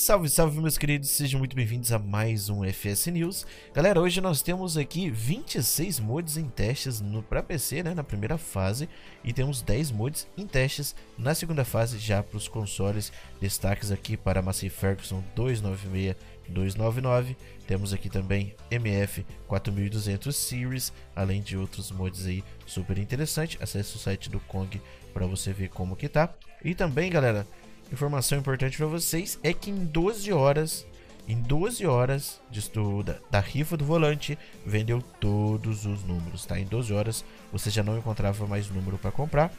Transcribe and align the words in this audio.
Salve, 0.00 0.30
salve 0.30 0.58
meus 0.58 0.78
queridos, 0.78 1.10
sejam 1.10 1.38
muito 1.38 1.54
bem-vindos 1.54 1.92
a 1.92 1.98
mais 1.98 2.48
um 2.48 2.64
FS 2.64 3.08
News. 3.08 3.46
Galera, 3.74 4.00
hoje 4.00 4.18
nós 4.18 4.40
temos 4.40 4.78
aqui 4.78 5.10
26 5.10 6.00
mods 6.00 6.38
em 6.38 6.48
testes 6.48 7.02
para 7.28 7.42
PC, 7.42 7.82
né, 7.82 7.92
na 7.92 8.02
primeira 8.02 8.38
fase, 8.38 8.88
e 9.22 9.30
temos 9.30 9.60
10 9.60 9.90
mods 9.90 10.26
em 10.38 10.46
testes 10.46 10.96
na 11.18 11.34
segunda 11.34 11.66
fase 11.66 11.98
já 11.98 12.22
para 12.22 12.38
os 12.38 12.48
consoles. 12.48 13.12
Destaques 13.42 13.92
aqui 13.92 14.16
para 14.16 14.40
Massey 14.40 14.70
Ferguson 14.70 15.22
296 15.36 16.16
299. 16.48 17.36
Temos 17.66 17.92
aqui 17.92 18.08
também 18.08 18.54
MF 18.70 19.26
4200 19.46 20.34
Series, 20.34 20.94
além 21.14 21.42
de 21.42 21.58
outros 21.58 21.90
mods 21.90 22.24
aí 22.24 22.42
super 22.66 22.96
interessante. 22.96 23.58
Acesse 23.60 23.96
o 23.96 23.98
site 23.98 24.30
do 24.30 24.40
Kong 24.40 24.80
para 25.12 25.26
você 25.26 25.52
ver 25.52 25.68
como 25.68 25.94
que 25.94 26.08
tá. 26.08 26.32
E 26.64 26.74
também, 26.74 27.10
galera, 27.10 27.46
informação 27.92 28.38
importante 28.38 28.76
para 28.76 28.86
vocês 28.86 29.38
é 29.42 29.52
que 29.52 29.70
em 29.70 29.84
12 29.84 30.32
horas, 30.32 30.86
em 31.26 31.40
12 31.40 31.86
horas 31.86 32.40
de 32.50 32.60
estudo 32.60 33.16
da 33.30 33.40
rifa 33.40 33.76
do 33.76 33.84
volante, 33.84 34.38
vendeu 34.64 35.02
todos 35.20 35.86
os 35.86 36.04
números, 36.04 36.46
tá? 36.46 36.58
Em 36.58 36.64
12 36.64 36.92
horas 36.92 37.24
você 37.52 37.70
já 37.70 37.82
não 37.82 37.98
encontrava 37.98 38.46
mais 38.46 38.68
número 38.68 38.98
para 38.98 39.10
comprar. 39.10 39.52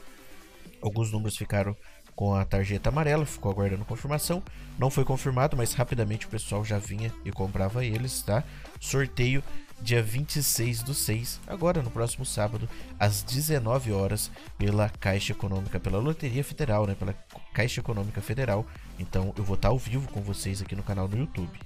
Alguns 0.82 1.12
números 1.12 1.38
ficaram 1.38 1.76
com 2.16 2.36
a 2.36 2.44
tarjeta 2.46 2.90
amarela, 2.90 3.26
ficou 3.26 3.52
aguardando 3.52 3.86
confirmação. 3.86 4.44
Não 4.78 4.90
foi 4.90 5.04
confirmado, 5.04 5.56
mas 5.56 5.74
rapidamente 5.74 6.26
o 6.26 6.30
pessoal 6.30 6.64
já 6.64 6.78
vinha 6.78 7.14
e 7.26 7.32
comprava 7.32 7.86
eles, 7.86 8.22
tá? 8.22 8.44
Sorteio 8.80 9.44
dia 9.82 10.02
26 10.02 10.84
do 10.84 10.94
6, 10.94 11.40
agora 11.48 11.82
no 11.82 11.90
próximo 11.90 12.26
sábado, 12.26 12.70
às 13.00 13.24
19 13.24 13.92
horas, 13.92 14.32
pela 14.58 14.90
Caixa 14.90 15.32
Econômica, 15.32 15.80
pela 15.80 16.00
Loteria 16.00 16.44
Federal, 16.44 16.86
né? 16.86 16.96
Pela 16.96 17.14
Caixa 17.54 17.82
Econômica 17.82 18.22
Federal. 18.22 18.66
Então 19.00 19.34
eu 19.38 19.44
vou 19.44 19.56
estar 19.56 19.70
ao 19.70 19.78
vivo 19.78 20.08
com 20.10 20.22
vocês 20.22 20.62
aqui 20.62 20.76
no 20.76 20.84
canal 20.84 21.08
no 21.08 21.18
YouTube. 21.18 21.60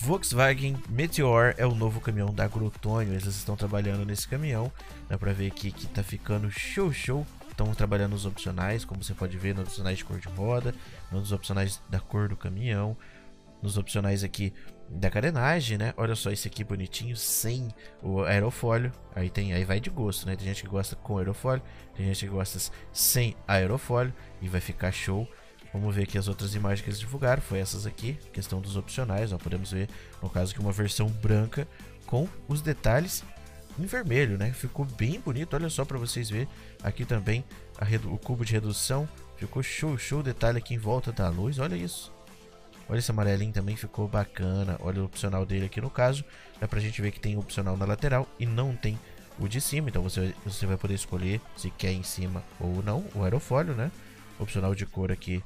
Volkswagen 0.00 0.76
Meteor 0.88 1.54
é 1.58 1.66
o 1.66 1.74
novo 1.74 2.00
caminhão 2.00 2.32
da 2.32 2.48
Grotônio. 2.48 3.12
Eles 3.12 3.26
estão 3.26 3.56
trabalhando 3.56 4.04
nesse 4.04 4.26
caminhão. 4.26 4.72
Dá 5.08 5.18
pra 5.18 5.32
ver 5.32 5.48
aqui 5.48 5.70
que 5.70 5.86
tá 5.86 6.02
ficando 6.02 6.50
show 6.50 6.92
show. 6.92 7.26
Estão 7.50 7.72
trabalhando 7.74 8.12
nos 8.12 8.24
opcionais, 8.24 8.84
como 8.84 9.04
você 9.04 9.12
pode 9.12 9.36
ver, 9.36 9.54
nos 9.54 9.68
opcionais 9.68 9.98
de 9.98 10.04
cor 10.04 10.18
de 10.18 10.26
roda, 10.28 10.74
nos 11.10 11.32
opcionais 11.32 11.80
da 11.90 12.00
cor 12.00 12.26
do 12.26 12.34
caminhão, 12.34 12.96
nos 13.62 13.78
opcionais 13.78 14.24
aqui 14.24 14.52
da 14.90 15.08
carenagem, 15.08 15.78
né? 15.78 15.94
Olha 15.96 16.14
só 16.14 16.30
esse 16.30 16.48
aqui 16.48 16.64
bonitinho, 16.64 17.16
sem 17.16 17.68
o 18.02 18.22
aerofólio. 18.22 18.92
Aí 19.14 19.30
tem, 19.30 19.52
aí 19.52 19.64
vai 19.64 19.80
de 19.80 19.88
gosto, 19.88 20.26
né? 20.26 20.36
Tem 20.36 20.46
gente 20.46 20.62
que 20.62 20.68
gosta 20.68 20.96
com 20.96 21.16
aerofólio, 21.16 21.62
tem 21.94 22.06
gente 22.06 22.26
que 22.26 22.30
gosta 22.30 22.58
sem 22.92 23.36
aerofólio 23.46 24.12
e 24.40 24.48
vai 24.48 24.60
ficar 24.60 24.92
show. 24.92 25.26
Vamos 25.72 25.94
ver 25.94 26.02
aqui 26.02 26.18
as 26.18 26.28
outras 26.28 26.54
imagens 26.54 26.82
que 26.82 26.90
eles 26.90 27.00
divulgaram, 27.00 27.40
foi 27.40 27.58
essas 27.58 27.86
aqui, 27.86 28.18
questão 28.30 28.60
dos 28.60 28.76
opcionais, 28.76 29.32
ó, 29.32 29.38
podemos 29.38 29.72
ver 29.72 29.88
no 30.20 30.28
caso 30.28 30.52
que 30.52 30.60
uma 30.60 30.72
versão 30.72 31.08
branca 31.08 31.66
com 32.04 32.28
os 32.46 32.60
detalhes 32.60 33.24
em 33.78 33.86
vermelho, 33.86 34.36
né? 34.36 34.52
Ficou 34.52 34.84
bem 34.84 35.18
bonito, 35.18 35.54
olha 35.54 35.70
só 35.70 35.82
para 35.84 35.96
vocês 35.96 36.28
verem. 36.28 36.48
Aqui 36.82 37.06
também 37.06 37.42
o 38.04 38.18
cubo 38.18 38.44
de 38.44 38.52
redução, 38.52 39.08
ficou 39.36 39.62
show, 39.62 39.96
show 39.96 40.22
detalhe 40.22 40.58
aqui 40.58 40.74
em 40.74 40.78
volta 40.78 41.10
da 41.10 41.30
luz, 41.30 41.58
olha 41.58 41.74
isso. 41.74 42.12
Olha 42.88 42.98
esse 42.98 43.10
amarelinho 43.10 43.52
também 43.52 43.76
ficou 43.76 44.06
bacana. 44.08 44.76
Olha 44.80 45.02
o 45.02 45.04
opcional 45.04 45.46
dele 45.46 45.66
aqui 45.66 45.80
no 45.80 45.90
caso. 45.90 46.24
Dá 46.60 46.68
pra 46.68 46.80
gente 46.80 47.00
ver 47.00 47.10
que 47.10 47.20
tem 47.20 47.36
opcional 47.36 47.76
na 47.76 47.84
lateral 47.84 48.28
e 48.38 48.46
não 48.46 48.74
tem 48.74 48.98
o 49.38 49.48
de 49.48 49.60
cima. 49.60 49.88
Então 49.88 50.02
você, 50.02 50.34
você 50.44 50.66
vai 50.66 50.76
poder 50.76 50.94
escolher 50.94 51.40
se 51.56 51.70
quer 51.70 51.92
em 51.92 52.02
cima 52.02 52.42
ou 52.60 52.82
não. 52.82 53.04
O 53.14 53.22
aerofólio, 53.22 53.74
né? 53.74 53.90
Opcional 54.38 54.74
de 54.74 54.86
cor 54.86 55.10
aqui. 55.10 55.42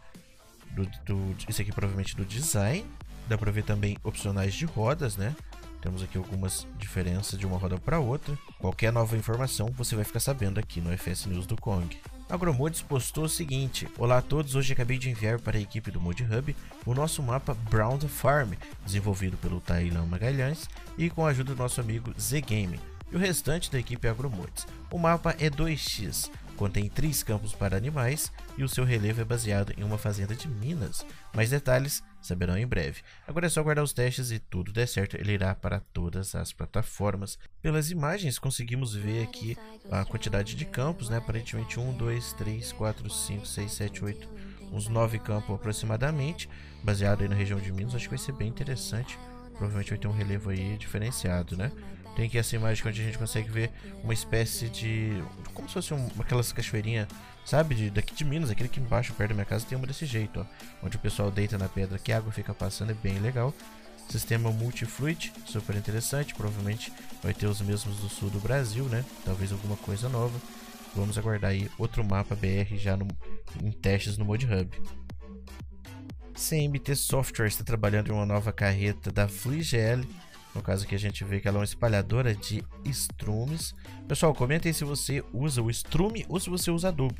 Do, 0.71 0.85
do, 1.05 1.37
esse 1.49 1.63
aqui 1.63 1.73
provavelmente 1.73 2.17
do 2.17 2.25
design. 2.25 2.85
Dá 3.29 3.37
pra 3.37 3.51
ver 3.51 3.65
também 3.65 3.97
opcionais 4.05 4.55
de 4.55 4.65
rodas, 4.65 5.17
né? 5.17 5.35
Temos 5.81 6.03
aqui 6.03 6.19
algumas 6.19 6.67
diferenças 6.79 7.39
de 7.39 7.47
uma 7.47 7.59
roda 7.59 7.79
para 7.79 7.99
outra. 7.99 8.37
Qualquer 8.59 8.93
nova 8.93 9.17
informação 9.17 9.69
você 9.77 9.95
vai 9.95 10.05
ficar 10.05 10.21
sabendo 10.21 10.59
aqui 10.59 10.81
no 10.81 10.97
FS 10.97 11.27
News 11.27 11.47
do 11.47 11.57
Kong. 11.57 11.97
Agromods 12.29 12.83
postou 12.83 13.25
o 13.25 13.29
seguinte: 13.29 13.89
Olá 13.97 14.19
a 14.19 14.23
todos, 14.23 14.55
hoje 14.55 14.73
acabei 14.73 14.99
de 14.99 15.11
enviar 15.11 15.41
para 15.41 15.57
a 15.57 15.61
equipe 15.61 15.91
do 15.91 16.01
Mod 16.01 16.23
Hub 16.25 16.57
o 16.85 16.95
nosso 16.95 17.23
mapa 17.23 17.55
Brown 17.71 17.99
Farm, 18.01 18.55
desenvolvido 18.85 19.37
pelo 19.37 19.61
Tailão 19.61 20.07
Magalhães 20.07 20.69
e 20.99 21.09
com 21.09 21.25
a 21.25 21.31
ajuda 21.31 21.55
do 21.55 21.63
nosso 21.63 21.81
amigo 21.81 22.13
Z 22.19 22.41
Game 22.41 22.81
e 23.11 23.17
o 23.17 23.19
restante 23.19 23.71
da 23.71 23.79
equipe 23.79 24.09
Agromods. 24.09 24.67
O 24.91 24.99
mapa 24.99 25.35
é 25.39 25.49
2x, 25.51 26.31
contém 26.57 26.89
três 26.89 27.23
campos 27.23 27.53
para 27.53 27.77
animais 27.77 28.33
e 28.57 28.65
o 28.65 28.69
seu 28.69 28.85
relevo 28.85 29.21
é 29.21 29.25
baseado 29.25 29.73
em 29.77 29.85
uma 29.85 29.99
fazenda 29.99 30.35
de 30.35 30.49
Minas. 30.49 31.05
Mais 31.35 31.51
detalhes 31.51 32.03
saberão 32.21 32.57
em 32.57 32.67
breve. 32.67 33.03
Agora 33.27 33.47
é 33.47 33.49
só 33.49 33.63
guardar 33.63 33.85
os 33.85 33.93
testes 33.93 34.31
e 34.31 34.39
tudo 34.39 34.73
der 34.73 34.89
certo, 34.89 35.17
ele 35.17 35.33
irá 35.33 35.55
para 35.55 35.81
todas 35.93 36.35
as 36.35 36.53
plataformas. 36.53 37.39
Pelas 37.63 37.91
imagens 37.91 38.39
conseguimos 38.39 38.95
ver 38.95 39.23
aqui 39.23 39.57
a 39.91 40.05
quantidade 40.05 40.57
de 40.57 40.65
campos, 40.65 41.09
né? 41.09 41.19
Aparentemente 41.19 41.79
1, 41.79 41.93
2, 41.97 42.33
3, 42.33 42.73
4, 42.73 43.11
5, 43.11 43.47
6, 43.47 43.73
7, 43.73 44.05
8, 44.05 44.29
uns 44.73 44.89
9 44.89 45.19
campos 45.19 45.55
aproximadamente, 45.55 46.49
baseado 46.83 47.23
aí 47.23 47.29
na 47.29 47.37
região 47.37 47.61
de 47.61 47.71
Minas. 47.71 47.95
Acho 47.95 48.05
que 48.05 48.17
vai 48.17 48.19
ser 48.19 48.33
bem 48.33 48.49
interessante. 48.49 49.19
Provavelmente 49.53 49.91
vai 49.91 49.99
ter 49.99 50.09
um 50.09 50.13
relevo 50.13 50.51
aí 50.51 50.77
diferenciado, 50.77 51.57
né? 51.57 51.71
Tem 52.17 52.27
aqui 52.27 52.39
essa 52.39 52.57
imagem 52.57 52.83
onde 52.87 53.03
a 53.03 53.05
gente 53.05 53.19
consegue 53.19 53.51
ver 53.51 53.71
uma 54.03 54.15
espécie 54.15 54.71
de... 54.71 55.23
Como 55.53 55.69
se 55.69 55.75
fosse 55.75 55.93
um, 55.93 56.09
aquelas 56.19 56.51
cachoeirinhas, 56.51 57.07
sabe? 57.45 57.75
De, 57.75 57.91
daqui 57.91 58.15
de 58.15 58.25
Minas, 58.25 58.51
aquele 58.51 58.71
aqui 58.71 58.81
embaixo, 58.81 59.13
perto 59.13 59.29
da 59.29 59.35
minha 59.35 59.45
casa, 59.45 59.67
tem 59.67 59.77
uma 59.77 59.87
desse 59.87 60.07
jeito, 60.07 60.41
ó. 60.41 60.47
Onde 60.87 60.97
o 60.97 60.99
pessoal 60.99 61.31
deita 61.31 61.59
na 61.59 61.69
pedra 61.69 61.99
que 61.99 62.11
a 62.11 62.17
água 62.17 62.33
fica 62.33 62.55
passando, 62.55 62.91
é 62.91 62.95
bem 62.95 63.19
legal. 63.19 63.53
Sistema 64.09 64.51
multifluid, 64.51 65.31
super 65.45 65.77
interessante. 65.77 66.35
Provavelmente 66.35 66.91
vai 67.23 67.35
ter 67.35 67.47
os 67.47 67.61
mesmos 67.61 67.99
do 67.99 68.09
sul 68.09 68.31
do 68.31 68.41
Brasil, 68.41 68.85
né? 68.85 69.05
Talvez 69.23 69.53
alguma 69.53 69.77
coisa 69.77 70.09
nova. 70.09 70.41
Vamos 70.95 71.19
aguardar 71.19 71.51
aí 71.51 71.71
outro 71.77 72.03
mapa 72.03 72.35
BR 72.35 72.77
já 72.79 72.97
no, 72.97 73.07
em 73.63 73.71
testes 73.73 74.17
no 74.17 74.25
Mod 74.25 74.47
Hub. 74.47 74.71
CMT 76.35 76.95
Software 76.97 77.49
está 77.49 77.63
trabalhando 77.63 78.09
em 78.09 78.13
uma 78.13 78.25
nova 78.25 78.53
carreta 78.53 79.11
da 79.11 79.29
FleeGL 79.29 80.03
no 80.57 80.63
caso 80.63 80.85
aqui 80.85 80.95
a 80.95 80.99
gente 80.99 81.23
vê 81.23 81.39
que 81.39 81.47
ela 81.47 81.59
é 81.59 81.61
uma 81.61 81.65
espalhadora 81.65 82.35
de 82.35 82.65
estrumes. 82.83 83.75
Pessoal, 84.09 84.35
comentem 84.35 84.73
se 84.73 84.85
você 84.85 85.23
usa 85.33 85.61
o 85.61 85.71
estrume 85.71 86.25
ou 86.29 86.41
se 86.41 86.49
você 86.49 86.71
usa 86.71 86.89
adubo. 86.89 87.15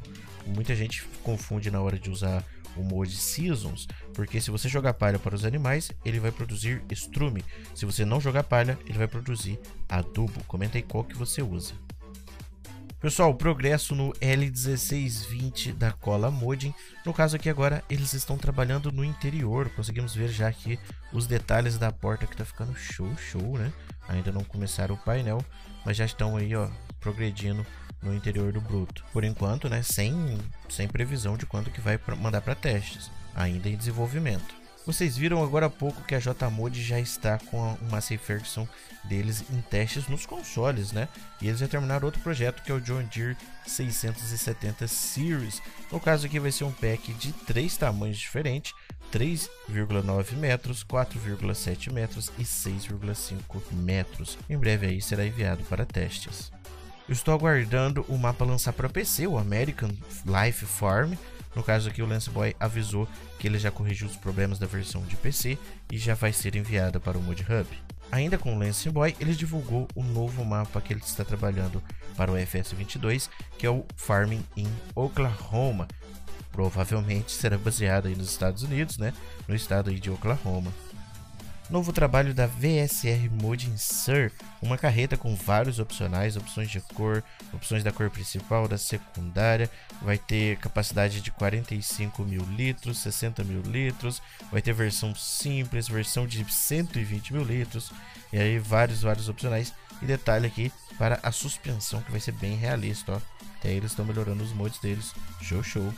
Muita 0.47 0.75
gente 0.75 1.05
confunde 1.23 1.71
na 1.71 1.81
hora 1.83 1.99
de 1.99 2.11
usar 2.11 2.43
o 2.77 2.83
mod 2.83 3.15
Seasons, 3.15 3.87
porque 4.15 4.41
se 4.41 4.51
você 4.51 4.69
jogar 4.69 4.95
palha 4.95 5.19
para 5.19 5.35
os 5.35 5.45
animais, 5.45 5.91
ele 6.05 6.19
vai 6.19 6.31
produzir 6.31 6.83
estrume. 6.91 7.45
Se 7.75 7.85
você 7.85 8.05
não 8.05 8.21
jogar 8.21 8.43
palha, 8.43 8.79
ele 8.87 8.99
vai 8.99 9.07
produzir 9.07 9.59
adubo. 9.89 10.43
Comenta 10.45 10.79
aí 10.79 10.83
qual 10.83 11.05
que 11.05 11.15
você 11.15 11.43
usa. 11.43 11.75
Pessoal, 12.99 13.35
progresso 13.35 13.95
no 13.95 14.11
L1620 14.15 15.75
da 15.75 15.93
cola 15.93 16.31
Modin. 16.31 16.73
No 17.05 17.13
caso 17.13 17.37
aqui 17.37 17.51
agora, 17.51 17.85
eles 17.91 18.15
estão 18.15 18.39
trabalhando 18.39 18.91
no 18.91 19.05
interior. 19.05 19.69
Conseguimos 19.77 20.15
ver 20.15 20.29
já 20.29 20.49
aqui 20.49 20.79
os 21.13 21.27
detalhes 21.27 21.77
da 21.77 21.93
porta 21.93 22.27
que 22.27 22.33
está 22.33 22.45
ficando 22.45 22.75
show, 22.75 23.15
show, 23.19 23.59
né? 23.59 23.71
Ainda 24.09 24.33
não 24.33 24.43
começaram 24.43 24.95
o 24.95 24.99
painel, 24.99 25.45
mas 25.85 25.99
já 25.99 26.07
estão 26.07 26.39
aí, 26.39 26.57
ó, 26.57 26.69
progredindo 26.99 27.67
no 28.03 28.15
interior 28.15 28.51
do 28.51 28.63
bruto. 28.63 29.05
Por 29.13 29.25
enquanto, 29.25 29.69
né, 29.69 29.83
sem, 29.83 30.39
sem 30.69 30.89
previsão 30.89 31.37
de 31.37 31.45
quando 31.45 31.71
que 31.71 31.83
vai 31.83 32.01
mandar 32.19 32.41
para 32.41 32.55
testes. 32.55 33.11
Ainda 33.35 33.69
em 33.69 33.77
desenvolvimento. 33.77 34.66
Vocês 34.87 35.17
viram 35.17 35.43
agora 35.43 35.67
há 35.67 35.71
pouco 35.71 36.01
que 36.05 36.15
a 36.15 36.21
JMod 36.21 36.81
já 36.81 37.01
está 37.01 37.41
com 37.51 37.59
uma 37.59 37.77
Massey 37.91 38.17
Ferguson 38.17 38.69
deles 39.03 39.45
em 39.51 39.61
testes 39.61 40.07
nos 40.07 40.25
consoles, 40.25 40.93
né? 40.93 41.09
E 41.43 41.49
eles 41.49 41.59
já 41.59 41.67
terminaram 41.67 42.07
outro 42.07 42.23
projeto 42.23 42.63
que 42.63 42.71
é 42.71 42.75
o 42.75 42.81
John 42.81 43.03
Deere 43.13 43.37
670 43.67 44.87
Series. 44.87 45.61
No 45.91 45.99
caso 45.99 46.27
aqui 46.27 46.39
vai 46.39 46.53
ser 46.53 46.63
um 46.63 46.71
pack 46.71 47.13
de 47.15 47.33
três 47.33 47.77
tamanhos 47.77 48.17
diferentes, 48.17 48.75
3,9 49.13 50.37
metros, 50.37 50.85
4,7 50.85 51.93
metros 51.93 52.31
e 52.39 52.45
6,5 52.45 53.41
metros. 53.73 54.39
Em 54.49 54.57
breve 54.57 54.87
aí 54.87 55.03
será 55.03 55.27
enviado 55.27 55.65
para 55.65 55.85
testes. 55.85 56.53
Eu 57.09 57.13
estou 57.13 57.35
aguardando 57.35 58.05
o 58.09 58.17
mapa 58.17 58.45
lançar 58.45 58.73
para 58.73 58.89
PC, 58.89 59.27
o 59.27 59.37
American 59.39 59.91
Life 60.25 60.65
Farm, 60.65 61.15
no 61.57 61.63
caso 61.63 61.89
aqui, 61.89 62.03
o 62.03 62.07
Lance 62.07 62.29
Boy 62.29 62.55
avisou 62.61 63.09
que 63.39 63.47
ele 63.47 63.59
já 63.59 63.71
corrigiu 63.71 64.07
os 64.07 64.15
problemas 64.15 64.59
da 64.59 64.67
versão 64.67 65.03
de 65.07 65.17
PC 65.17 65.57
e 65.91 65.97
já 65.97 66.13
vai 66.13 66.31
ser 66.31 66.55
enviada 66.55 67.01
para 67.01 67.17
o 67.17 67.23
Mod 67.23 67.43
Hub. 67.43 67.67
Ainda 68.13 68.37
com 68.37 68.55
o 68.55 68.59
Lance 68.59 68.91
Boy, 68.91 69.17
ele 69.19 69.35
divulgou 69.35 69.89
o 69.95 70.03
novo 70.03 70.45
mapa 70.45 70.83
que 70.83 70.93
ele 70.93 71.01
está 71.01 71.25
trabalhando 71.25 71.83
para 72.15 72.31
o 72.31 72.35
FS22, 72.35 73.31
que 73.57 73.65
é 73.65 73.71
o 73.71 73.87
Farming 73.97 74.45
in 74.55 74.71
Oklahoma. 74.95 75.89
Provavelmente 76.53 77.33
será 77.33 77.57
baseado 77.57 78.07
aí 78.07 78.15
nos 78.15 78.31
Estados 78.31 78.63
Unidos, 78.63 78.99
né? 78.99 79.15
No 79.49 79.55
estado 79.55 79.89
aí 79.89 79.99
de 79.99 80.11
Oklahoma. 80.11 80.71
Novo 81.69 81.93
trabalho 81.93 82.33
da 82.33 82.47
VSR 82.47 83.29
Mode 83.43 83.69
Insert, 83.69 84.33
uma 84.63 84.79
carreta 84.79 85.17
com 85.17 85.35
vários 85.35 85.81
opcionais, 85.81 86.37
opções 86.37 86.71
de 86.71 86.81
cor, 86.81 87.25
opções 87.53 87.83
da 87.83 87.91
cor 87.91 88.09
principal, 88.09 88.69
da 88.69 88.79
secundária, 88.79 89.69
vai 90.01 90.17
ter 90.17 90.59
capacidade 90.59 91.21
de 91.21 91.33
45 91.33 92.23
mil 92.23 92.43
litros, 92.57 92.99
60 92.99 93.43
mil 93.43 93.63
litros, 93.63 94.23
vai 94.53 94.63
ter 94.63 94.73
versão 94.73 95.13
simples, 95.17 95.89
versão 95.89 96.25
de 96.25 96.45
120 96.45 97.33
mil 97.33 97.43
litros, 97.43 97.91
e 98.33 98.39
aí 98.39 98.61
vários, 98.61 99.03
vários 99.03 99.29
opcionais. 99.29 99.75
E 100.01 100.07
detalhe 100.07 100.47
aqui 100.47 100.71
para 100.97 101.19
a 101.21 101.33
suspensão 101.33 102.01
que 102.01 102.13
vai 102.13 102.21
ser 102.21 102.33
bem 102.33 102.55
realista, 102.55 103.15
ó. 103.15 103.21
Até 103.59 103.73
eles 103.73 103.91
estão 103.91 104.05
melhorando 104.05 104.45
os 104.45 104.53
mods 104.53 104.79
deles, 104.79 105.13
show 105.41 105.65
show. 105.65 105.93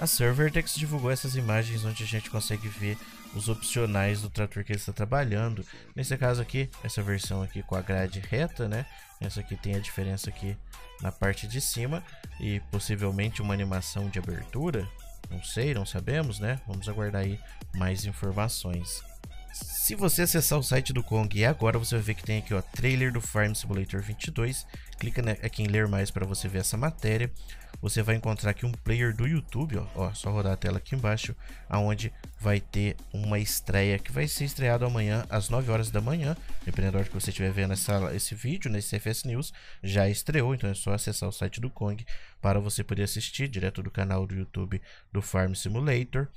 A 0.00 0.06
Servertex 0.06 0.76
divulgou 0.76 1.10
essas 1.10 1.36
imagens 1.36 1.84
onde 1.84 2.02
a 2.02 2.06
gente 2.06 2.30
consegue 2.30 2.66
ver 2.68 2.96
os 3.34 3.50
opcionais 3.50 4.22
do 4.22 4.30
trator 4.30 4.64
que 4.64 4.72
ele 4.72 4.78
está 4.78 4.94
trabalhando. 4.94 5.62
Nesse 5.94 6.16
caso 6.16 6.40
aqui, 6.40 6.70
essa 6.82 7.02
versão 7.02 7.42
aqui 7.42 7.62
com 7.62 7.76
a 7.76 7.82
grade 7.82 8.18
reta, 8.18 8.66
né? 8.66 8.86
Essa 9.20 9.40
aqui 9.40 9.54
tem 9.56 9.74
a 9.74 9.78
diferença 9.78 10.30
aqui 10.30 10.56
na 11.02 11.12
parte 11.12 11.46
de 11.46 11.60
cima 11.60 12.02
e 12.40 12.60
possivelmente 12.70 13.42
uma 13.42 13.52
animação 13.52 14.08
de 14.08 14.18
abertura. 14.18 14.88
Não 15.30 15.44
sei, 15.44 15.74
não 15.74 15.84
sabemos, 15.84 16.40
né? 16.40 16.58
Vamos 16.66 16.88
aguardar 16.88 17.20
aí 17.20 17.38
mais 17.74 18.06
informações. 18.06 19.02
Se 19.52 19.96
você 19.96 20.22
acessar 20.22 20.58
o 20.58 20.62
site 20.62 20.92
do 20.92 21.02
Kong 21.02 21.36
e 21.36 21.44
agora 21.44 21.78
você 21.78 21.96
vai 21.96 22.04
ver 22.04 22.14
que 22.14 22.22
tem 22.22 22.38
aqui 22.38 22.54
ó, 22.54 22.62
trailer 22.62 23.12
do 23.12 23.20
Farm 23.20 23.52
Simulator 23.54 24.00
22, 24.00 24.64
clica 24.98 25.20
aqui 25.44 25.64
em 25.64 25.66
ler 25.66 25.88
mais 25.88 26.10
para 26.10 26.24
você 26.24 26.46
ver 26.46 26.60
essa 26.60 26.76
matéria. 26.76 27.30
Você 27.82 28.02
vai 28.02 28.14
encontrar 28.14 28.50
aqui 28.50 28.66
um 28.66 28.70
player 28.70 29.16
do 29.16 29.26
YouTube, 29.26 29.78
ó, 29.78 29.86
ó, 29.94 30.12
só 30.12 30.30
rodar 30.30 30.52
a 30.52 30.56
tela 30.56 30.78
aqui 30.78 30.94
embaixo, 30.94 31.34
aonde 31.68 32.12
vai 32.38 32.60
ter 32.60 32.94
uma 33.12 33.38
estreia 33.38 33.98
que 33.98 34.12
vai 34.12 34.28
ser 34.28 34.44
estreado 34.44 34.84
amanhã 34.84 35.24
às 35.30 35.48
9 35.48 35.70
horas 35.70 35.90
da 35.90 36.00
manhã, 36.00 36.36
dependendo 36.64 36.92
da 36.92 36.98
hora 36.98 37.08
que 37.08 37.14
você 37.14 37.30
estiver 37.30 37.50
vendo 37.50 37.72
essa, 37.72 38.14
esse 38.14 38.34
vídeo, 38.34 38.70
nesse 38.70 38.90
CFS 38.90 39.24
News, 39.24 39.52
já 39.82 40.08
estreou, 40.08 40.54
então 40.54 40.68
é 40.68 40.74
só 40.74 40.92
acessar 40.92 41.28
o 41.28 41.32
site 41.32 41.60
do 41.60 41.70
Kong 41.70 42.04
para 42.40 42.60
você 42.60 42.84
poder 42.84 43.04
assistir 43.04 43.48
direto 43.48 43.82
do 43.82 43.90
canal 43.90 44.26
do 44.26 44.34
YouTube 44.34 44.80
do 45.10 45.22
Farm 45.22 45.54
Simulator. 45.54 46.28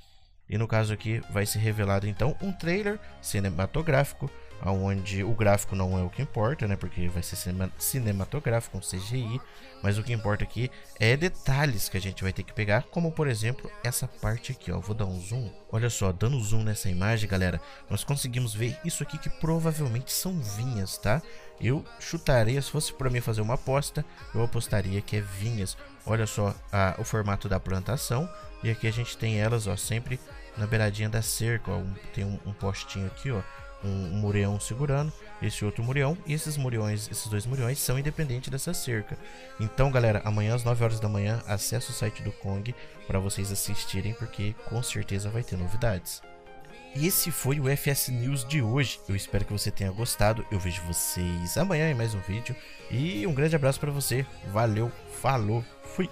E 0.48 0.58
no 0.58 0.68
caso 0.68 0.92
aqui 0.92 1.22
vai 1.30 1.46
ser 1.46 1.58
revelado 1.58 2.06
então 2.06 2.36
um 2.40 2.52
trailer 2.52 2.98
cinematográfico, 3.20 4.30
onde 4.62 5.22
o 5.22 5.34
gráfico 5.34 5.76
não 5.76 5.98
é 5.98 6.02
o 6.02 6.10
que 6.10 6.22
importa, 6.22 6.66
né? 6.66 6.76
Porque 6.76 7.08
vai 7.08 7.22
ser 7.22 7.36
cinematográfico, 7.78 8.78
um 8.78 8.80
CGI, 8.80 9.40
mas 9.82 9.98
o 9.98 10.02
que 10.02 10.12
importa 10.12 10.44
aqui 10.44 10.70
é 10.98 11.16
detalhes 11.16 11.88
que 11.88 11.96
a 11.96 12.00
gente 12.00 12.22
vai 12.22 12.32
ter 12.32 12.42
que 12.42 12.52
pegar, 12.52 12.84
como 12.84 13.12
por 13.12 13.26
exemplo 13.26 13.70
essa 13.82 14.06
parte 14.08 14.52
aqui, 14.52 14.70
ó. 14.70 14.78
Vou 14.78 14.94
dar 14.94 15.06
um 15.06 15.20
zoom. 15.20 15.50
Olha 15.70 15.90
só, 15.90 16.12
dando 16.12 16.40
zoom 16.40 16.62
nessa 16.62 16.88
imagem, 16.88 17.28
galera, 17.28 17.60
nós 17.90 18.04
conseguimos 18.04 18.54
ver 18.54 18.78
isso 18.84 19.02
aqui 19.02 19.18
que 19.18 19.28
provavelmente 19.28 20.12
são 20.12 20.40
vinhas, 20.40 20.96
tá? 20.96 21.20
Eu 21.60 21.84
chutaria, 22.00 22.60
se 22.60 22.70
fosse 22.70 22.92
para 22.92 23.10
mim 23.10 23.20
fazer 23.20 23.40
uma 23.40 23.54
aposta, 23.54 24.04
eu 24.34 24.42
apostaria 24.42 25.00
que 25.00 25.16
é 25.16 25.20
vinhas. 25.20 25.76
Olha 26.04 26.26
só 26.26 26.54
a, 26.72 26.94
o 26.98 27.04
formato 27.04 27.48
da 27.48 27.60
plantação, 27.60 28.28
e 28.62 28.70
aqui 28.70 28.86
a 28.86 28.92
gente 28.92 29.16
tem 29.16 29.40
elas, 29.40 29.66
ó, 29.66 29.76
sempre 29.76 30.18
na 30.56 30.66
beiradinha 30.66 31.08
da 31.08 31.22
cerca, 31.22 31.70
ó, 31.70 31.82
tem 32.12 32.24
um, 32.24 32.38
um, 32.46 32.52
postinho 32.52 33.06
aqui, 33.06 33.30
ó, 33.30 33.40
um, 33.84 34.26
um 34.26 34.60
segurando, 34.60 35.12
esse 35.42 35.64
outro 35.64 35.82
murião, 35.82 36.16
e 36.26 36.32
esses 36.32 36.56
muriões, 36.56 37.08
esses 37.10 37.26
dois 37.28 37.46
muriões 37.46 37.78
são 37.78 37.98
independentes 37.98 38.50
dessa 38.50 38.72
cerca. 38.72 39.16
Então, 39.60 39.90
galera, 39.90 40.22
amanhã 40.24 40.54
às 40.54 40.64
9 40.64 40.82
horas 40.82 41.00
da 41.00 41.08
manhã, 41.08 41.42
acesse 41.46 41.90
o 41.90 41.94
site 41.94 42.22
do 42.22 42.32
Kong 42.32 42.74
para 43.06 43.18
vocês 43.18 43.52
assistirem, 43.52 44.14
porque 44.14 44.54
com 44.68 44.82
certeza 44.82 45.30
vai 45.30 45.42
ter 45.42 45.56
novidades. 45.56 46.22
Esse 46.96 47.32
foi 47.32 47.58
o 47.58 47.64
FS 47.76 48.08
News 48.08 48.44
de 48.44 48.62
hoje. 48.62 49.00
Eu 49.08 49.16
espero 49.16 49.44
que 49.44 49.52
você 49.52 49.70
tenha 49.70 49.90
gostado. 49.90 50.46
Eu 50.50 50.60
vejo 50.60 50.80
vocês 50.82 51.58
amanhã 51.58 51.90
em 51.90 51.94
mais 51.94 52.14
um 52.14 52.20
vídeo. 52.20 52.54
E 52.88 53.26
um 53.26 53.34
grande 53.34 53.56
abraço 53.56 53.80
para 53.80 53.90
você. 53.90 54.24
Valeu, 54.52 54.92
falou, 55.20 55.64
fui! 55.82 56.08